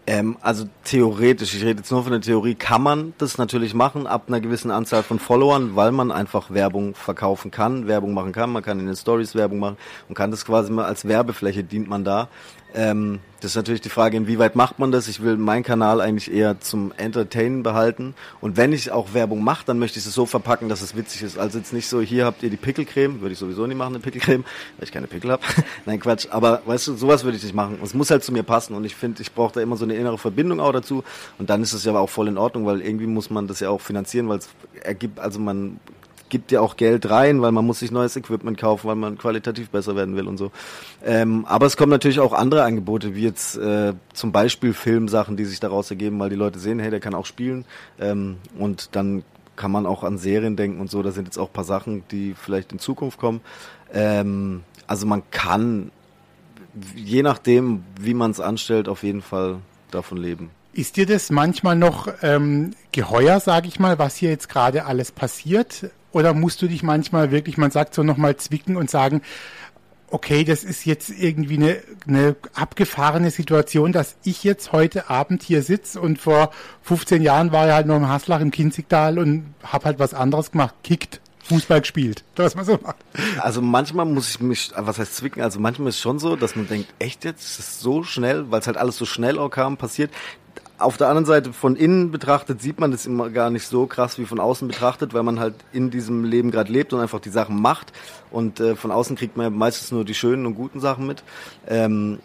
Ähm, 0.10 0.38
also 0.42 0.70
theoretisch, 0.86 1.54
ich 1.54 1.66
rede 1.66 1.80
jetzt 1.80 1.92
nur 1.92 2.02
von 2.02 2.14
der 2.14 2.22
Theorie, 2.22 2.56
kann 2.56 2.82
man 2.82 3.14
das 3.18 3.38
natürlich 3.38 3.74
machen 3.74 4.08
ab 4.08 4.24
einer 4.30 4.40
gewissen 4.40 4.72
Anzahl 4.72 5.04
von 5.04 5.20
Followern, 5.20 5.76
weil 5.76 5.92
man 5.92 6.14
einfach 6.14 6.50
Werbung 6.50 6.96
verkaufen 6.96 7.52
kann, 7.52 7.88
Werbung 7.88 8.14
machen 8.14 8.32
kann, 8.32 8.50
man 8.54 8.64
kann 8.64 8.80
in 8.80 8.86
den 8.86 8.96
Stories 8.96 9.36
Werbung 9.36 9.60
machen 9.60 9.78
und 10.08 10.16
kann 10.16 10.32
das 10.32 10.46
quasi 10.46 10.72
mal 10.72 10.86
als 10.86 11.10
Werbefläche 11.10 11.66
dient 11.66 11.90
man 11.90 12.06
da. 12.06 12.30
Ähm, 12.74 13.20
das 13.40 13.52
ist 13.52 13.56
natürlich 13.56 13.82
die 13.82 13.90
Frage, 13.90 14.18
inwieweit 14.18 14.56
macht 14.56 14.80
man 14.80 14.92
das? 14.92 15.08
Ich 15.08 15.22
will 15.22 15.38
meinen 15.38 15.64
Kanal 15.64 16.02
eigentlich 16.02 16.32
eher 16.32 16.60
zum 16.60 16.92
Entertainen 16.98 17.62
behalten. 17.62 18.16
Und 18.42 18.58
wenn 18.58 18.74
ich 18.74 18.92
auch 18.92 19.14
Werbung 19.14 19.44
mache, 19.44 19.64
dann 19.66 19.78
möchte 19.78 20.00
ich 20.00 20.06
es 20.06 20.14
so 20.14 20.26
verpacken, 20.26 20.70
dass 20.70 20.82
es 20.82 20.96
witzig 20.96 21.22
ist. 21.22 21.38
Also 21.38 21.60
jetzt 21.60 21.72
nicht 21.72 21.88
so, 21.88 22.02
hier 22.02 22.26
habt 22.26 22.42
ihr 22.42 22.50
die 22.50 22.58
Pickelcreme, 22.58 23.22
würde 23.22 23.34
ich 23.34 23.40
sowieso 23.40 23.68
nicht 23.68 23.78
machen, 23.78 23.94
eine 23.94 24.00
Pickelcreme, 24.00 24.44
weil 24.78 24.84
ich 24.84 24.92
keine 24.92 25.06
Pickel 25.06 25.32
habe. 25.32 25.44
Nein, 25.86 26.00
Quatsch. 26.00 26.28
Aber 26.32 26.64
weißt 26.66 26.88
du, 26.88 26.96
sowas 26.96 27.24
würde 27.24 27.38
ich 27.38 27.44
nicht 27.44 27.56
machen. 27.56 27.78
Es 27.84 27.94
muss 27.94 28.10
halt 28.10 28.24
zu 28.24 28.32
mir 28.32 28.44
passen. 28.44 28.74
Und 28.74 28.86
ich 28.86 28.96
finde, 28.96 29.22
ich 29.22 29.32
brauche 29.34 29.54
da 29.54 29.62
immer 29.62 29.78
so 29.78 29.86
eine 29.86 29.96
innere 29.96 30.18
Verbindung 30.18 30.60
auch 30.60 30.74
dazu. 30.74 31.04
Und 31.38 31.52
dann 31.52 31.62
ist 31.62 31.74
es 31.74 31.86
ja 31.86 31.94
auch 31.94 32.10
voll 32.10 32.28
in 32.28 32.40
Ordnung, 32.40 32.66
weil 32.66 32.82
irgendwie 32.82 33.08
muss 33.08 33.30
man 33.30 33.48
das 33.48 33.60
ja 33.60 33.70
auch 33.70 33.82
finanzieren, 33.82 34.30
weil 34.30 34.40
es 34.40 34.50
ergibt, 34.84 35.20
also 35.20 35.40
man 35.40 35.80
gibt 36.30 36.52
ja 36.52 36.62
auch 36.62 36.78
Geld 36.78 37.10
rein, 37.10 37.42
weil 37.42 37.52
man 37.52 37.66
muss 37.66 37.80
sich 37.80 37.92
neues 37.92 38.16
Equipment 38.16 38.58
kaufen, 38.58 38.88
weil 38.88 38.96
man 38.96 39.18
qualitativ 39.18 39.70
besser 39.70 39.96
werden 39.96 40.16
will 40.16 40.28
und 40.28 40.38
so. 40.38 40.52
Ähm, 41.06 41.46
aber 41.48 41.66
es 41.66 41.78
kommen 41.78 41.92
natürlich 41.92 42.20
auch 42.20 42.34
andere 42.34 42.64
Angebote, 42.64 43.16
wie 43.16 43.24
jetzt 43.24 43.58
äh, 43.58 43.94
zum 44.14 44.32
Beispiel 44.32 44.74
Filmsachen, 44.74 45.38
die 45.38 45.46
sich 45.46 45.60
daraus 45.60 45.90
ergeben, 45.90 46.20
weil 46.20 46.30
die 46.30 46.36
Leute 46.36 46.60
sehen, 46.60 46.80
hey, 46.80 46.90
der 46.92 47.00
kann 47.00 47.14
auch 47.14 47.26
spielen. 47.26 47.66
Ähm, 48.00 48.38
und 48.58 48.96
dann 48.96 49.24
kann 49.56 49.72
man 49.72 49.86
auch 49.86 50.04
an 50.04 50.18
Serien 50.18 50.56
denken 50.56 50.80
und 50.80 50.90
so. 50.90 51.04
Da 51.04 51.12
sind 51.12 51.26
jetzt 51.26 51.38
auch 51.38 51.52
paar 51.52 51.64
Sachen, 51.64 52.04
die 52.12 52.36
vielleicht 52.36 52.72
in 52.72 52.80
Zukunft 52.80 53.20
kommen. 53.20 53.42
Ähm, 53.94 54.64
also 54.86 55.06
man 55.06 55.24
kann, 55.32 55.92
je 56.96 57.24
nachdem, 57.24 57.84
wie 58.00 58.14
man 58.14 58.32
es 58.32 58.40
anstellt, 58.40 58.88
auf 58.88 59.04
jeden 59.04 59.22
Fall 59.22 59.58
davon 59.92 60.18
leben. 60.18 60.52
Ist 60.74 60.96
dir 60.96 61.08
das 61.08 61.32
manchmal 61.32 61.76
noch 61.76 62.08
ähm, 62.22 62.72
geheuer, 62.92 63.40
sage 63.40 63.68
ich 63.68 63.80
mal, 63.80 63.98
was 63.98 64.16
hier 64.16 64.30
jetzt 64.30 64.48
gerade 64.48 64.86
alles 64.86 65.12
passiert? 65.12 65.90
Oder 66.18 66.34
musst 66.34 66.64
du 66.64 66.68
dich 66.68 66.82
manchmal 66.82 67.30
wirklich, 67.30 67.60
man 67.60 67.70
sagt 67.70 67.94
so 67.94 68.02
nochmal 68.02 68.38
zwicken 68.38 68.76
und 68.76 68.90
sagen, 68.90 69.22
okay, 70.10 70.44
das 70.44 70.64
ist 70.64 70.84
jetzt 70.84 71.12
irgendwie 71.12 71.58
eine, 71.58 71.78
eine 72.08 72.36
abgefahrene 72.56 73.30
Situation, 73.30 73.92
dass 73.92 74.16
ich 74.24 74.44
jetzt 74.44 74.72
heute 74.72 75.12
Abend 75.12 75.44
hier 75.44 75.62
sitze 75.62 76.02
und 76.02 76.18
vor 76.18 76.50
15 76.82 77.22
Jahren 77.22 77.52
war 77.52 77.68
ich 77.68 77.74
halt 77.74 77.86
noch 77.86 77.98
im 77.98 78.08
Haslach 78.08 78.42
im 78.42 78.50
Kinzigtal 78.50 79.20
und 79.20 79.54
habe 79.62 79.86
halt 79.86 80.00
was 80.00 80.16
anderes 80.16 80.52
gemacht, 80.52 80.74
kickt. 80.84 81.22
Fußball 81.44 81.82
gespielt, 81.82 82.24
was 82.36 82.56
man 82.56 82.66
so 82.66 82.80
macht. 82.82 82.98
Also 83.40 83.62
manchmal 83.62 84.06
muss 84.06 84.32
ich 84.32 84.40
mich, 84.42 84.72
was 84.76 84.98
heißt 84.98 85.16
zwicken, 85.16 85.44
also 85.44 85.60
manchmal 85.60 85.90
ist 85.90 85.96
es 85.96 86.02
schon 86.02 86.18
so, 86.18 86.36
dass 86.36 86.56
man 86.56 86.68
denkt, 86.68 86.92
echt 86.98 87.26
jetzt, 87.26 87.44
ist 87.44 87.60
es 87.60 87.80
so 87.80 88.04
schnell, 88.04 88.50
weil 88.52 88.60
es 88.60 88.68
halt 88.68 88.76
alles 88.76 88.98
so 88.98 89.06
schnell 89.06 89.38
auch 89.38 89.50
kam, 89.50 89.78
passiert 89.78 90.12
auf 90.80 90.98
der 90.98 91.08
anderen 91.08 91.26
Seite 91.26 91.54
von 91.54 91.76
innen 91.76 92.12
betrachtet 92.12 92.62
sieht 92.62 92.80
man 92.80 92.92
das 92.92 93.06
immer 93.06 93.30
gar 93.30 93.50
nicht 93.50 93.68
so 93.68 93.88
krass 93.88 94.20
wie 94.20 94.26
von 94.26 94.40
außen 94.40 94.68
betrachtet, 94.68 95.14
weil 95.14 95.24
man 95.24 95.40
halt 95.40 95.56
in 95.72 95.90
diesem 95.90 96.24
Leben 96.24 96.52
gerade 96.52 96.72
lebt 96.72 96.94
und 96.94 97.00
einfach 97.00 97.20
die 97.20 97.30
Sachen 97.30 97.60
macht. 97.62 97.94
Und 98.30 98.60
äh, 98.60 98.76
von 98.76 98.92
außen 98.92 99.16
kriegt 99.16 99.38
man 99.38 99.56
meistens 99.58 99.92
nur 99.92 100.06
die 100.06 100.14
schönen 100.14 100.46
und 100.46 100.56
guten 100.56 100.80
Sachen 100.80 101.08
mit. 101.08 101.24
Ähm, 101.68 102.20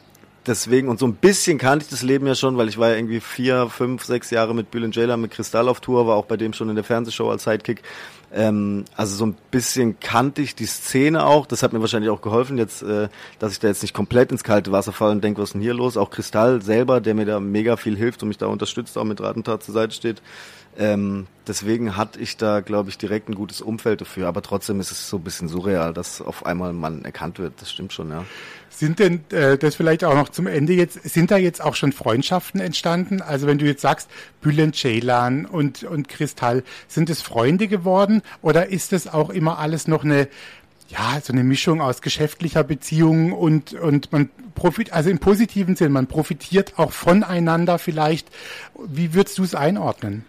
deswegen, 0.47 0.89
und 0.89 0.99
so 0.99 1.07
ein 1.07 1.15
bisschen 1.15 1.59
kannte 1.59 1.85
ich 1.85 1.91
das 1.91 2.03
Leben 2.03 2.27
ja 2.27 2.35
schon, 2.35 2.57
weil 2.57 2.69
ich 2.69 2.79
war 2.79 2.91
ja 2.91 2.97
irgendwie 2.97 3.21
vier, 3.21 3.69
fünf, 3.69 4.05
sechs 4.05 4.31
Jahre 4.31 4.55
mit 4.55 4.71
Bülent 4.71 4.97
Jailer, 4.97 5.17
mit 5.17 5.31
Kristall 5.31 5.69
auf 5.69 5.81
Tour, 5.81 6.07
war 6.07 6.17
auch 6.17 6.27
bei 6.27 6.37
dem 6.37 6.53
schon 6.53 6.69
in 6.69 6.75
der 6.75 6.85
Fernsehshow 6.85 7.31
als 7.31 7.45
Sidekick. 7.45 7.83
Ähm, 8.35 8.85
also 8.97 9.15
so 9.17 9.27
ein 9.27 9.37
bisschen 9.51 10.01
kannte 10.01 10.43
ich 10.43 10.55
die 10.55 10.67
Szene 10.67 11.25
auch. 11.25 11.47
Das 11.47 11.63
hat 11.63 11.73
mir 11.73 11.81
wahrscheinlich 11.81 12.11
auch 12.11 12.23
geholfen, 12.23 12.59
jetzt, 12.59 12.83
äh, 12.83 13.09
dass 13.39 13.53
ich 13.53 13.61
da 13.61 13.69
jetzt 13.69 13.83
nicht 13.83 13.95
komplett 13.95 14.33
ins 14.33 14.45
kalte 14.45 14.73
Wasser 14.73 14.93
falle 14.93 15.13
und 15.13 15.23
denke, 15.23 15.41
was 15.41 15.51
ist 15.51 15.55
denn 15.55 15.61
hier 15.61 15.75
los? 15.75 15.97
Auch 15.97 16.11
Kristall 16.11 16.63
selber, 16.63 17.01
der 17.01 17.15
mir 17.15 17.27
da 17.27 17.41
mega 17.41 17.77
viel 17.77 17.97
hilft 17.97 18.23
und 18.23 18.29
mich 18.29 18.39
da 18.39 18.47
unterstützt, 18.47 18.97
auch 18.97 19.05
mit 19.05 19.21
Rat 19.21 19.37
und 19.37 19.45
Tat 19.45 19.63
zur 19.63 19.75
Seite 19.75 19.95
steht. 19.95 20.23
Ähm, 20.79 21.27
deswegen 21.47 21.99
hatte 21.99 22.19
ich 22.19 22.39
da, 22.39 22.61
glaube 22.61 22.89
ich, 22.89 22.97
direkt 22.97 23.29
ein 23.29 23.35
gutes 23.35 23.61
Umfeld 23.61 24.01
dafür. 24.01 24.29
Aber 24.29 24.41
trotzdem 24.41 24.81
ist 24.81 24.91
es 24.91 25.09
so 25.09 25.19
ein 25.19 25.23
bisschen 25.23 25.49
surreal, 25.49 25.93
dass 25.93 26.23
auf 26.23 26.47
einmal 26.47 26.73
man 26.73 27.05
erkannt 27.05 27.39
wird. 27.39 27.61
Das 27.61 27.71
stimmt 27.71 27.93
schon, 27.93 28.09
ja. 28.11 28.25
Sind 28.83 28.99
denn, 28.99 29.21
äh, 29.31 29.59
das 29.59 29.77
vielleicht 29.77 30.03
auch 30.03 30.17
noch 30.17 30.29
zum 30.29 30.49
Ende 30.49 30.73
jetzt, 30.73 31.01
sind 31.05 31.31
da 31.31 31.37
jetzt 31.37 31.63
auch 31.63 31.77
schon 31.77 31.93
Freundschaften 31.93 32.61
entstanden? 32.61 33.23
Also 33.23 33.47
wenn 33.47 33.59
du 33.59 33.65
jetzt 33.65 33.81
sagst, 33.81 34.11
Bülent 34.41 34.75
Ceylan 34.75 35.47
und, 35.47 35.85
und 35.85 36.09
Kristall, 36.09 36.65
sind 36.89 37.09
es 37.09 37.23
Freunde 37.23 37.69
geworden 37.69 38.23
oder 38.41 38.71
ist 38.71 38.93
es 38.93 39.07
auch 39.07 39.31
immer 39.31 39.61
alles 39.61 39.87
noch 39.87 40.03
eine, 40.03 40.27
ja, 40.89 41.21
so 41.23 41.33
eine 41.33 41.45
Mischung 41.45 41.81
aus 41.81 42.03
geschäftlicher 42.03 42.65
Beziehung 42.65 43.33
und, 43.35 43.73
und 43.73 44.11
man 44.11 44.31
profitiert, 44.57 44.97
also 44.97 45.11
im 45.11 45.21
positiven 45.21 45.77
Sinn, 45.77 45.93
man 45.93 46.09
profitiert 46.09 46.77
auch 46.77 46.91
voneinander 46.91 47.79
vielleicht. 47.79 48.31
Wie 48.85 49.15
würdest 49.15 49.39
du 49.39 49.45
es 49.45 49.55
einordnen? 49.55 50.25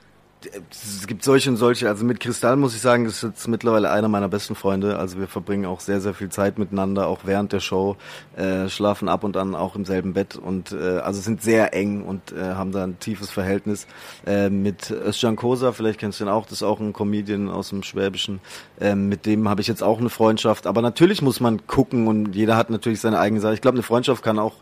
Es 0.71 1.07
gibt 1.07 1.23
solche 1.23 1.49
und 1.49 1.57
solche. 1.57 1.87
Also 1.87 2.05
mit 2.05 2.19
Kristall 2.19 2.55
muss 2.55 2.75
ich 2.75 2.81
sagen, 2.81 3.05
das 3.05 3.15
ist 3.15 3.23
jetzt 3.23 3.47
mittlerweile 3.47 3.91
einer 3.91 4.07
meiner 4.07 4.29
besten 4.29 4.55
Freunde. 4.55 4.97
Also 4.97 5.19
wir 5.19 5.27
verbringen 5.27 5.65
auch 5.65 5.79
sehr, 5.79 6.01
sehr 6.01 6.13
viel 6.13 6.29
Zeit 6.29 6.57
miteinander, 6.57 7.07
auch 7.07 7.21
während 7.23 7.53
der 7.53 7.59
Show, 7.59 7.97
äh, 8.35 8.69
schlafen 8.69 9.09
ab 9.09 9.23
und 9.23 9.37
an 9.37 9.55
auch 9.55 9.75
im 9.75 9.85
selben 9.85 10.13
Bett 10.13 10.35
und 10.35 10.71
äh, 10.71 10.99
also 10.99 11.21
sind 11.21 11.41
sehr 11.41 11.73
eng 11.73 12.03
und 12.03 12.31
äh, 12.31 12.53
haben 12.53 12.71
da 12.71 12.83
ein 12.83 12.99
tiefes 12.99 13.29
Verhältnis. 13.29 13.87
Äh, 14.25 14.49
mit 14.49 14.91
Özcan 14.91 15.35
Kosa, 15.35 15.71
vielleicht 15.71 15.99
kennst 15.99 16.19
du 16.19 16.25
ihn 16.25 16.29
auch, 16.29 16.45
das 16.45 16.53
ist 16.53 16.63
auch 16.63 16.79
ein 16.79 16.93
Comedian 16.93 17.49
aus 17.49 17.69
dem 17.69 17.83
Schwäbischen. 17.83 18.39
Äh, 18.79 18.95
mit 18.95 19.25
dem 19.25 19.49
habe 19.49 19.61
ich 19.61 19.67
jetzt 19.67 19.83
auch 19.83 19.99
eine 19.99 20.09
Freundschaft. 20.09 20.67
Aber 20.67 20.81
natürlich 20.81 21.21
muss 21.21 21.39
man 21.39 21.65
gucken 21.67 22.07
und 22.07 22.35
jeder 22.35 22.57
hat 22.57 22.69
natürlich 22.69 23.01
seine 23.01 23.19
eigene 23.19 23.41
Sache. 23.41 23.53
Ich 23.53 23.61
glaube, 23.61 23.75
eine 23.75 23.83
Freundschaft 23.83 24.23
kann 24.23 24.39
auch 24.39 24.53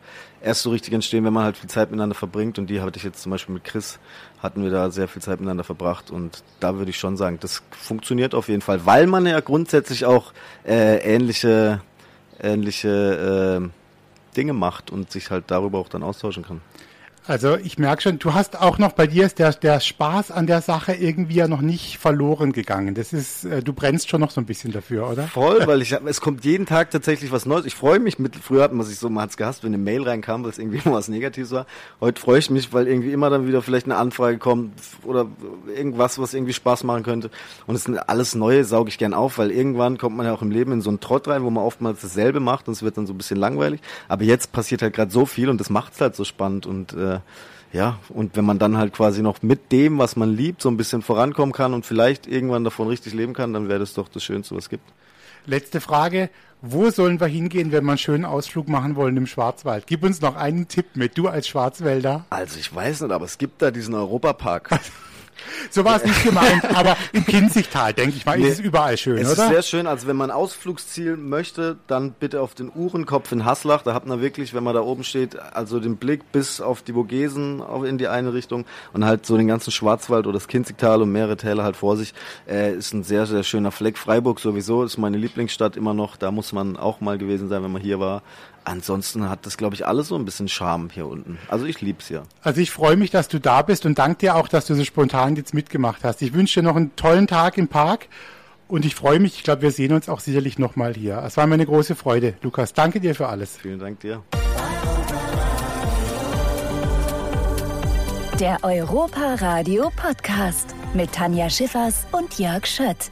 erst 0.43 0.63
so 0.63 0.69
richtig 0.71 0.93
entstehen, 0.93 1.24
wenn 1.24 1.33
man 1.33 1.43
halt 1.43 1.57
viel 1.57 1.69
Zeit 1.69 1.91
miteinander 1.91 2.15
verbringt. 2.15 2.60
Und 2.60 2.67
die 2.69 2.81
hatte 2.81 2.98
ich 2.98 3.03
jetzt 3.03 3.21
zum 3.21 3.31
Beispiel 3.31 3.53
mit 3.53 3.63
Chris, 3.63 4.00
hatten 4.41 4.63
wir 4.63 4.71
da 4.71 4.91
sehr 4.91 5.07
viel 5.07 5.21
Zeit 5.21 5.39
miteinander 5.39 5.63
verbracht. 5.63 6.12
Und 6.12 6.43
da 6.60 6.75
würde 6.75 6.89
ich 6.89 6.98
schon 6.98 7.17
sagen, 7.17 7.38
das 7.39 7.63
funktioniert 7.71 8.36
auf 8.36 8.48
jeden 8.50 8.62
Fall, 8.62 8.86
weil 8.86 9.07
man 9.07 9.25
ja 9.25 9.39
grundsätzlich 9.39 10.05
auch 10.05 10.33
äh, 10.65 10.98
ähnliche, 10.98 11.81
ähnliche 12.41 13.62
äh, 13.62 14.36
Dinge 14.36 14.53
macht 14.53 14.91
und 14.91 15.12
sich 15.12 15.31
halt 15.31 15.45
darüber 15.48 15.79
auch 15.79 15.89
dann 15.89 16.03
austauschen 16.03 16.43
kann. 16.43 16.62
Also 17.28 17.56
ich 17.56 17.78
merke 17.78 18.01
schon, 18.01 18.18
du 18.18 18.34
hast 18.34 18.60
auch 18.60 18.80
noch 18.80 18.94
bei 18.94 19.06
dir 19.06 19.25
ist 19.25 19.38
der, 19.38 19.54
der 19.54 19.80
Spaß 19.80 20.32
an 20.32 20.48
der 20.48 20.62
Sache 20.62 20.94
irgendwie 20.94 21.36
ja 21.36 21.48
noch 21.48 21.62
nicht 21.62 22.00
verloren 22.00 22.51
gegangen. 22.51 22.96
Das 22.96 23.13
ist, 23.13 23.46
äh, 23.46 23.62
du 23.62 23.74
brennst 23.74 24.10
schon 24.10 24.22
noch 24.22 24.32
so 24.32 24.42
ein 24.42 24.46
bisschen 24.46 24.72
dafür, 24.72 25.08
oder? 25.08 25.24
Voll, 25.28 25.68
weil 25.68 25.84
ich 25.84 25.92
es 25.92 26.20
kommt 26.20 26.44
jeden 26.46 26.66
Tag 26.66 26.90
tatsächlich 26.90 27.32
was 27.32 27.46
Neues. 27.46 27.66
Ich 27.66 27.75
freue 27.75 28.00
mich 28.00 28.18
mit, 28.18 28.36
früher 28.36 28.63
hat 28.63 28.74
man 28.74 28.86
sich 28.88 28.98
so, 28.98 29.08
man 29.08 29.24
hat's 29.24 29.38
gehasst, 29.38 29.63
wenn 29.63 29.72
eine 29.72 29.78
Mail 29.78 30.01
reinkam, 30.01 30.44
weil 30.44 30.50
es 30.50 30.58
irgendwie 30.58 30.82
immer 30.86 30.96
was 30.96 31.10
Negatives 31.10 31.51
war. 31.51 31.68
Heute 32.00 32.20
freue 32.20 32.40
ich 32.40 32.50
mich, 32.50 32.74
weil 32.74 32.88
irgendwie 32.88 33.12
immer 33.12 33.30
dann 33.30 33.46
wieder 33.48 33.62
vielleicht 33.62 33.86
eine 33.86 33.98
Anfrage 33.98 34.40
kommt 34.40 34.74
oder 35.04 35.28
irgendwas, 35.75 36.18
was 36.18 36.34
irgendwie 36.34 36.54
Spaß 36.54 36.84
machen 36.86 37.04
könnte. 37.04 37.30
Und 37.68 37.75
es 37.75 37.84
sind 37.84 38.00
alles 38.00 38.34
Neue, 38.34 38.66
sauge 38.66 38.90
ich 38.90 38.98
gern 38.98 39.13
auf, 39.13 39.38
weil 39.38 39.51
irgendwann 39.51 40.00
kommt 40.00 40.18
man 40.18 40.25
ja 40.25 40.34
auch 40.34 40.42
im 40.42 40.50
Leben 40.50 40.72
in 40.72 40.82
so 40.82 40.90
einen 40.90 41.00
Trott 41.00 41.28
rein, 41.28 41.44
wo 41.44 41.51
man 41.51 41.63
oftmals 41.63 42.01
dasselbe 42.01 42.40
macht 42.40 42.68
und 42.68 42.74
es 42.74 42.82
wird 42.82 42.98
dann 42.98 43.06
so 43.06 43.13
ein 43.13 43.18
bisschen 43.18 43.38
langweilig. 43.38 43.80
Aber 44.08 44.24
jetzt 44.24 44.51
passiert 44.51 44.82
halt 44.82 44.96
gerade 44.96 45.12
so 45.12 45.28
viel 45.28 45.50
und 45.50 45.60
das 45.60 45.70
macht's 45.70 46.01
halt 46.01 46.16
so 46.16 46.24
spannend 46.24 46.66
und 46.66 46.94
äh, 46.94 47.11
ja, 47.74 48.00
und 48.10 48.36
wenn 48.36 48.46
man 48.46 48.60
dann 48.60 48.77
halt 48.77 48.94
quasi 48.94 49.22
noch 49.22 49.41
mit 49.41 49.72
dem, 49.72 49.98
was 49.98 50.15
man 50.15 50.36
liebt, 50.36 50.62
so 50.62 50.70
ein 50.70 50.77
bisschen 50.77 51.01
vorankommen 51.01 51.53
kann 51.53 51.74
und 51.74 51.86
vielleicht 51.86 52.27
irgendwann 52.27 52.63
davon 52.63 52.88
richtig 52.88 53.13
leben 53.13 53.34
kann, 53.34 53.53
dann 53.53 53.70
wäre 53.70 53.80
das 53.80 53.94
doch 53.94 54.10
das 54.10 54.24
Schönste, 54.24 54.56
was 54.56 54.65
es 54.65 54.70
gibt. 54.70 54.84
Letzte 55.46 55.82
Frage. 55.82 56.30
Wo 56.63 56.91
sollen 56.91 57.20
wir 57.20 57.27
hingehen, 57.27 57.72
wenn 57.72 57.86
wir 57.86 57.91
einen 57.91 57.98
schönen 57.98 58.25
Ausflug 58.25 58.68
machen 58.68 58.96
wollen 58.96 59.18
im 59.18 59.25
Schwarzwald? 59.25 59.88
Gib 59.88 60.03
uns 60.03 60.22
noch 60.22 60.36
einen 60.36 60.68
Tipp 60.68 60.86
mit, 60.94 61.18
du 61.18 61.27
als 61.27 61.48
Schwarzwälder. 61.48 62.25
Also 62.30 62.60
ich 62.60 62.74
weiß 62.74 63.01
nicht, 63.01 63.12
aber 63.12 63.25
es 63.25 63.39
gibt 63.39 63.63
da 63.63 63.72
diesen 63.72 63.96
Europapark. 63.96 64.70
So 65.69 65.83
war 65.85 65.97
es 65.97 66.05
nicht 66.05 66.23
gemeint, 66.23 66.63
aber 66.75 66.97
im 67.13 67.25
Kinzigtal, 67.25 67.93
denke 67.93 68.17
ich 68.17 68.25
mal, 68.25 68.38
nee, 68.38 68.47
ist 68.47 68.53
es 68.55 68.59
überall 68.59 68.97
schön, 68.97 69.17
es 69.17 69.31
oder? 69.31 69.31
Es 69.31 69.39
ist 69.39 69.50
sehr 69.50 69.61
schön. 69.63 69.88
Also 69.88 70.07
wenn 70.07 70.15
man 70.15 70.31
Ausflugsziel 70.31 71.17
möchte, 71.17 71.77
dann 71.88 72.11
bitte 72.11 72.41
auf 72.41 72.53
den 72.53 72.71
Uhrenkopf 72.73 73.31
in 73.31 73.45
Haslach. 73.45 73.83
Da 73.83 73.93
hat 73.93 74.05
man 74.05 74.21
wirklich, 74.21 74.53
wenn 74.53 74.63
man 74.63 74.75
da 74.75 74.81
oben 74.81 75.03
steht, 75.03 75.38
also 75.39 75.79
den 75.79 75.97
Blick 75.97 76.31
bis 76.31 76.61
auf 76.61 76.81
die 76.81 76.93
Vogesen 76.93 77.63
in 77.85 77.97
die 77.97 78.07
eine 78.07 78.33
Richtung 78.33 78.65
und 78.93 79.05
halt 79.05 79.25
so 79.25 79.38
den 79.38 79.47
ganzen 79.47 79.71
Schwarzwald 79.71 80.27
oder 80.27 80.35
das 80.35 80.47
Kinzigtal 80.47 81.01
und 81.01 81.11
mehrere 81.11 81.38
Täler 81.38 81.63
halt 81.63 81.75
vor 81.75 81.97
sich. 81.97 82.13
Äh, 82.47 82.75
ist 82.75 82.93
ein 82.93 83.03
sehr, 83.03 83.25
sehr 83.25 83.43
schöner 83.43 83.71
Fleck. 83.71 83.97
Freiburg 83.97 84.39
sowieso 84.39 84.83
ist 84.83 84.97
meine 84.97 85.17
Lieblingsstadt 85.17 85.77
immer 85.77 85.93
noch. 85.93 86.17
Da 86.17 86.31
muss 86.31 86.53
man 86.53 86.77
auch 86.77 87.01
mal 87.01 87.17
gewesen 87.17 87.47
sein, 87.47 87.63
wenn 87.63 87.71
man 87.71 87.81
hier 87.81 88.00
war 88.00 88.21
ansonsten 88.63 89.30
hat 89.30 89.46
das, 89.46 89.58
glaube 89.58 89.75
ich, 89.75 89.86
alles 89.86 90.08
so 90.08 90.15
ein 90.15 90.25
bisschen 90.25 90.48
Charme 90.48 90.89
hier 90.91 91.08
unten. 91.08 91.38
Also 91.48 91.65
ich 91.65 91.82
lieb's 91.82 92.08
hier. 92.08 92.24
Also 92.41 92.62
ich 92.62 92.72
freue 92.72 92.96
mich, 92.96 93.12
dass 93.12 93.27
du 93.27 93.39
da 93.39 93.62
bist 93.62 93.86
und 93.86 93.98
danke 93.98 94.20
dir 94.20 94.36
auch, 94.36 94.48
dass 94.48 94.65
du 94.65 94.75
so 94.75 94.84
spontan 94.84 95.36
jetzt 95.36 95.53
mitgemacht 95.53 96.03
hast. 96.03 96.22
Ich 96.22 96.34
wünsche 96.34 96.60
dir 96.62 96.68
noch 96.68 96.75
einen 96.75 96.96
tollen 96.96 97.27
Tag 97.27 97.58
im 97.58 97.68
Park 97.68 98.08
und 98.68 98.86
ich 98.86 98.96
freue 98.96 99.20
mich. 99.20 99.36
Ich 99.36 99.44
glaube, 99.44 99.62
wir 99.63 99.72
sehen 99.72 99.94
uns 99.94 100.10
auch 100.10 100.20
sicherlich 100.20 100.58
nochmal 100.58 100.94
hier. 100.94 101.22
Es 101.25 101.38
war 101.38 101.48
mir 101.48 101.56
eine 101.56 101.65
große 101.65 101.96
Freude, 101.96 102.36
Lukas. 102.41 102.74
Danke 102.74 103.00
dir 103.00 103.15
für 103.15 103.27
alles. 103.27 103.58
Vielen 103.58 103.80
Dank 103.80 104.00
dir. 104.00 104.24
Der 108.39 108.58
Europa 108.63 109.36
Radio 109.36 109.91
Podcast 109.96 110.74
mit 110.96 111.12
Tanja 111.12 111.50
Schiffers 111.50 112.08
und 112.12 112.39
Jörg 112.39 112.65
Schött. 112.65 113.12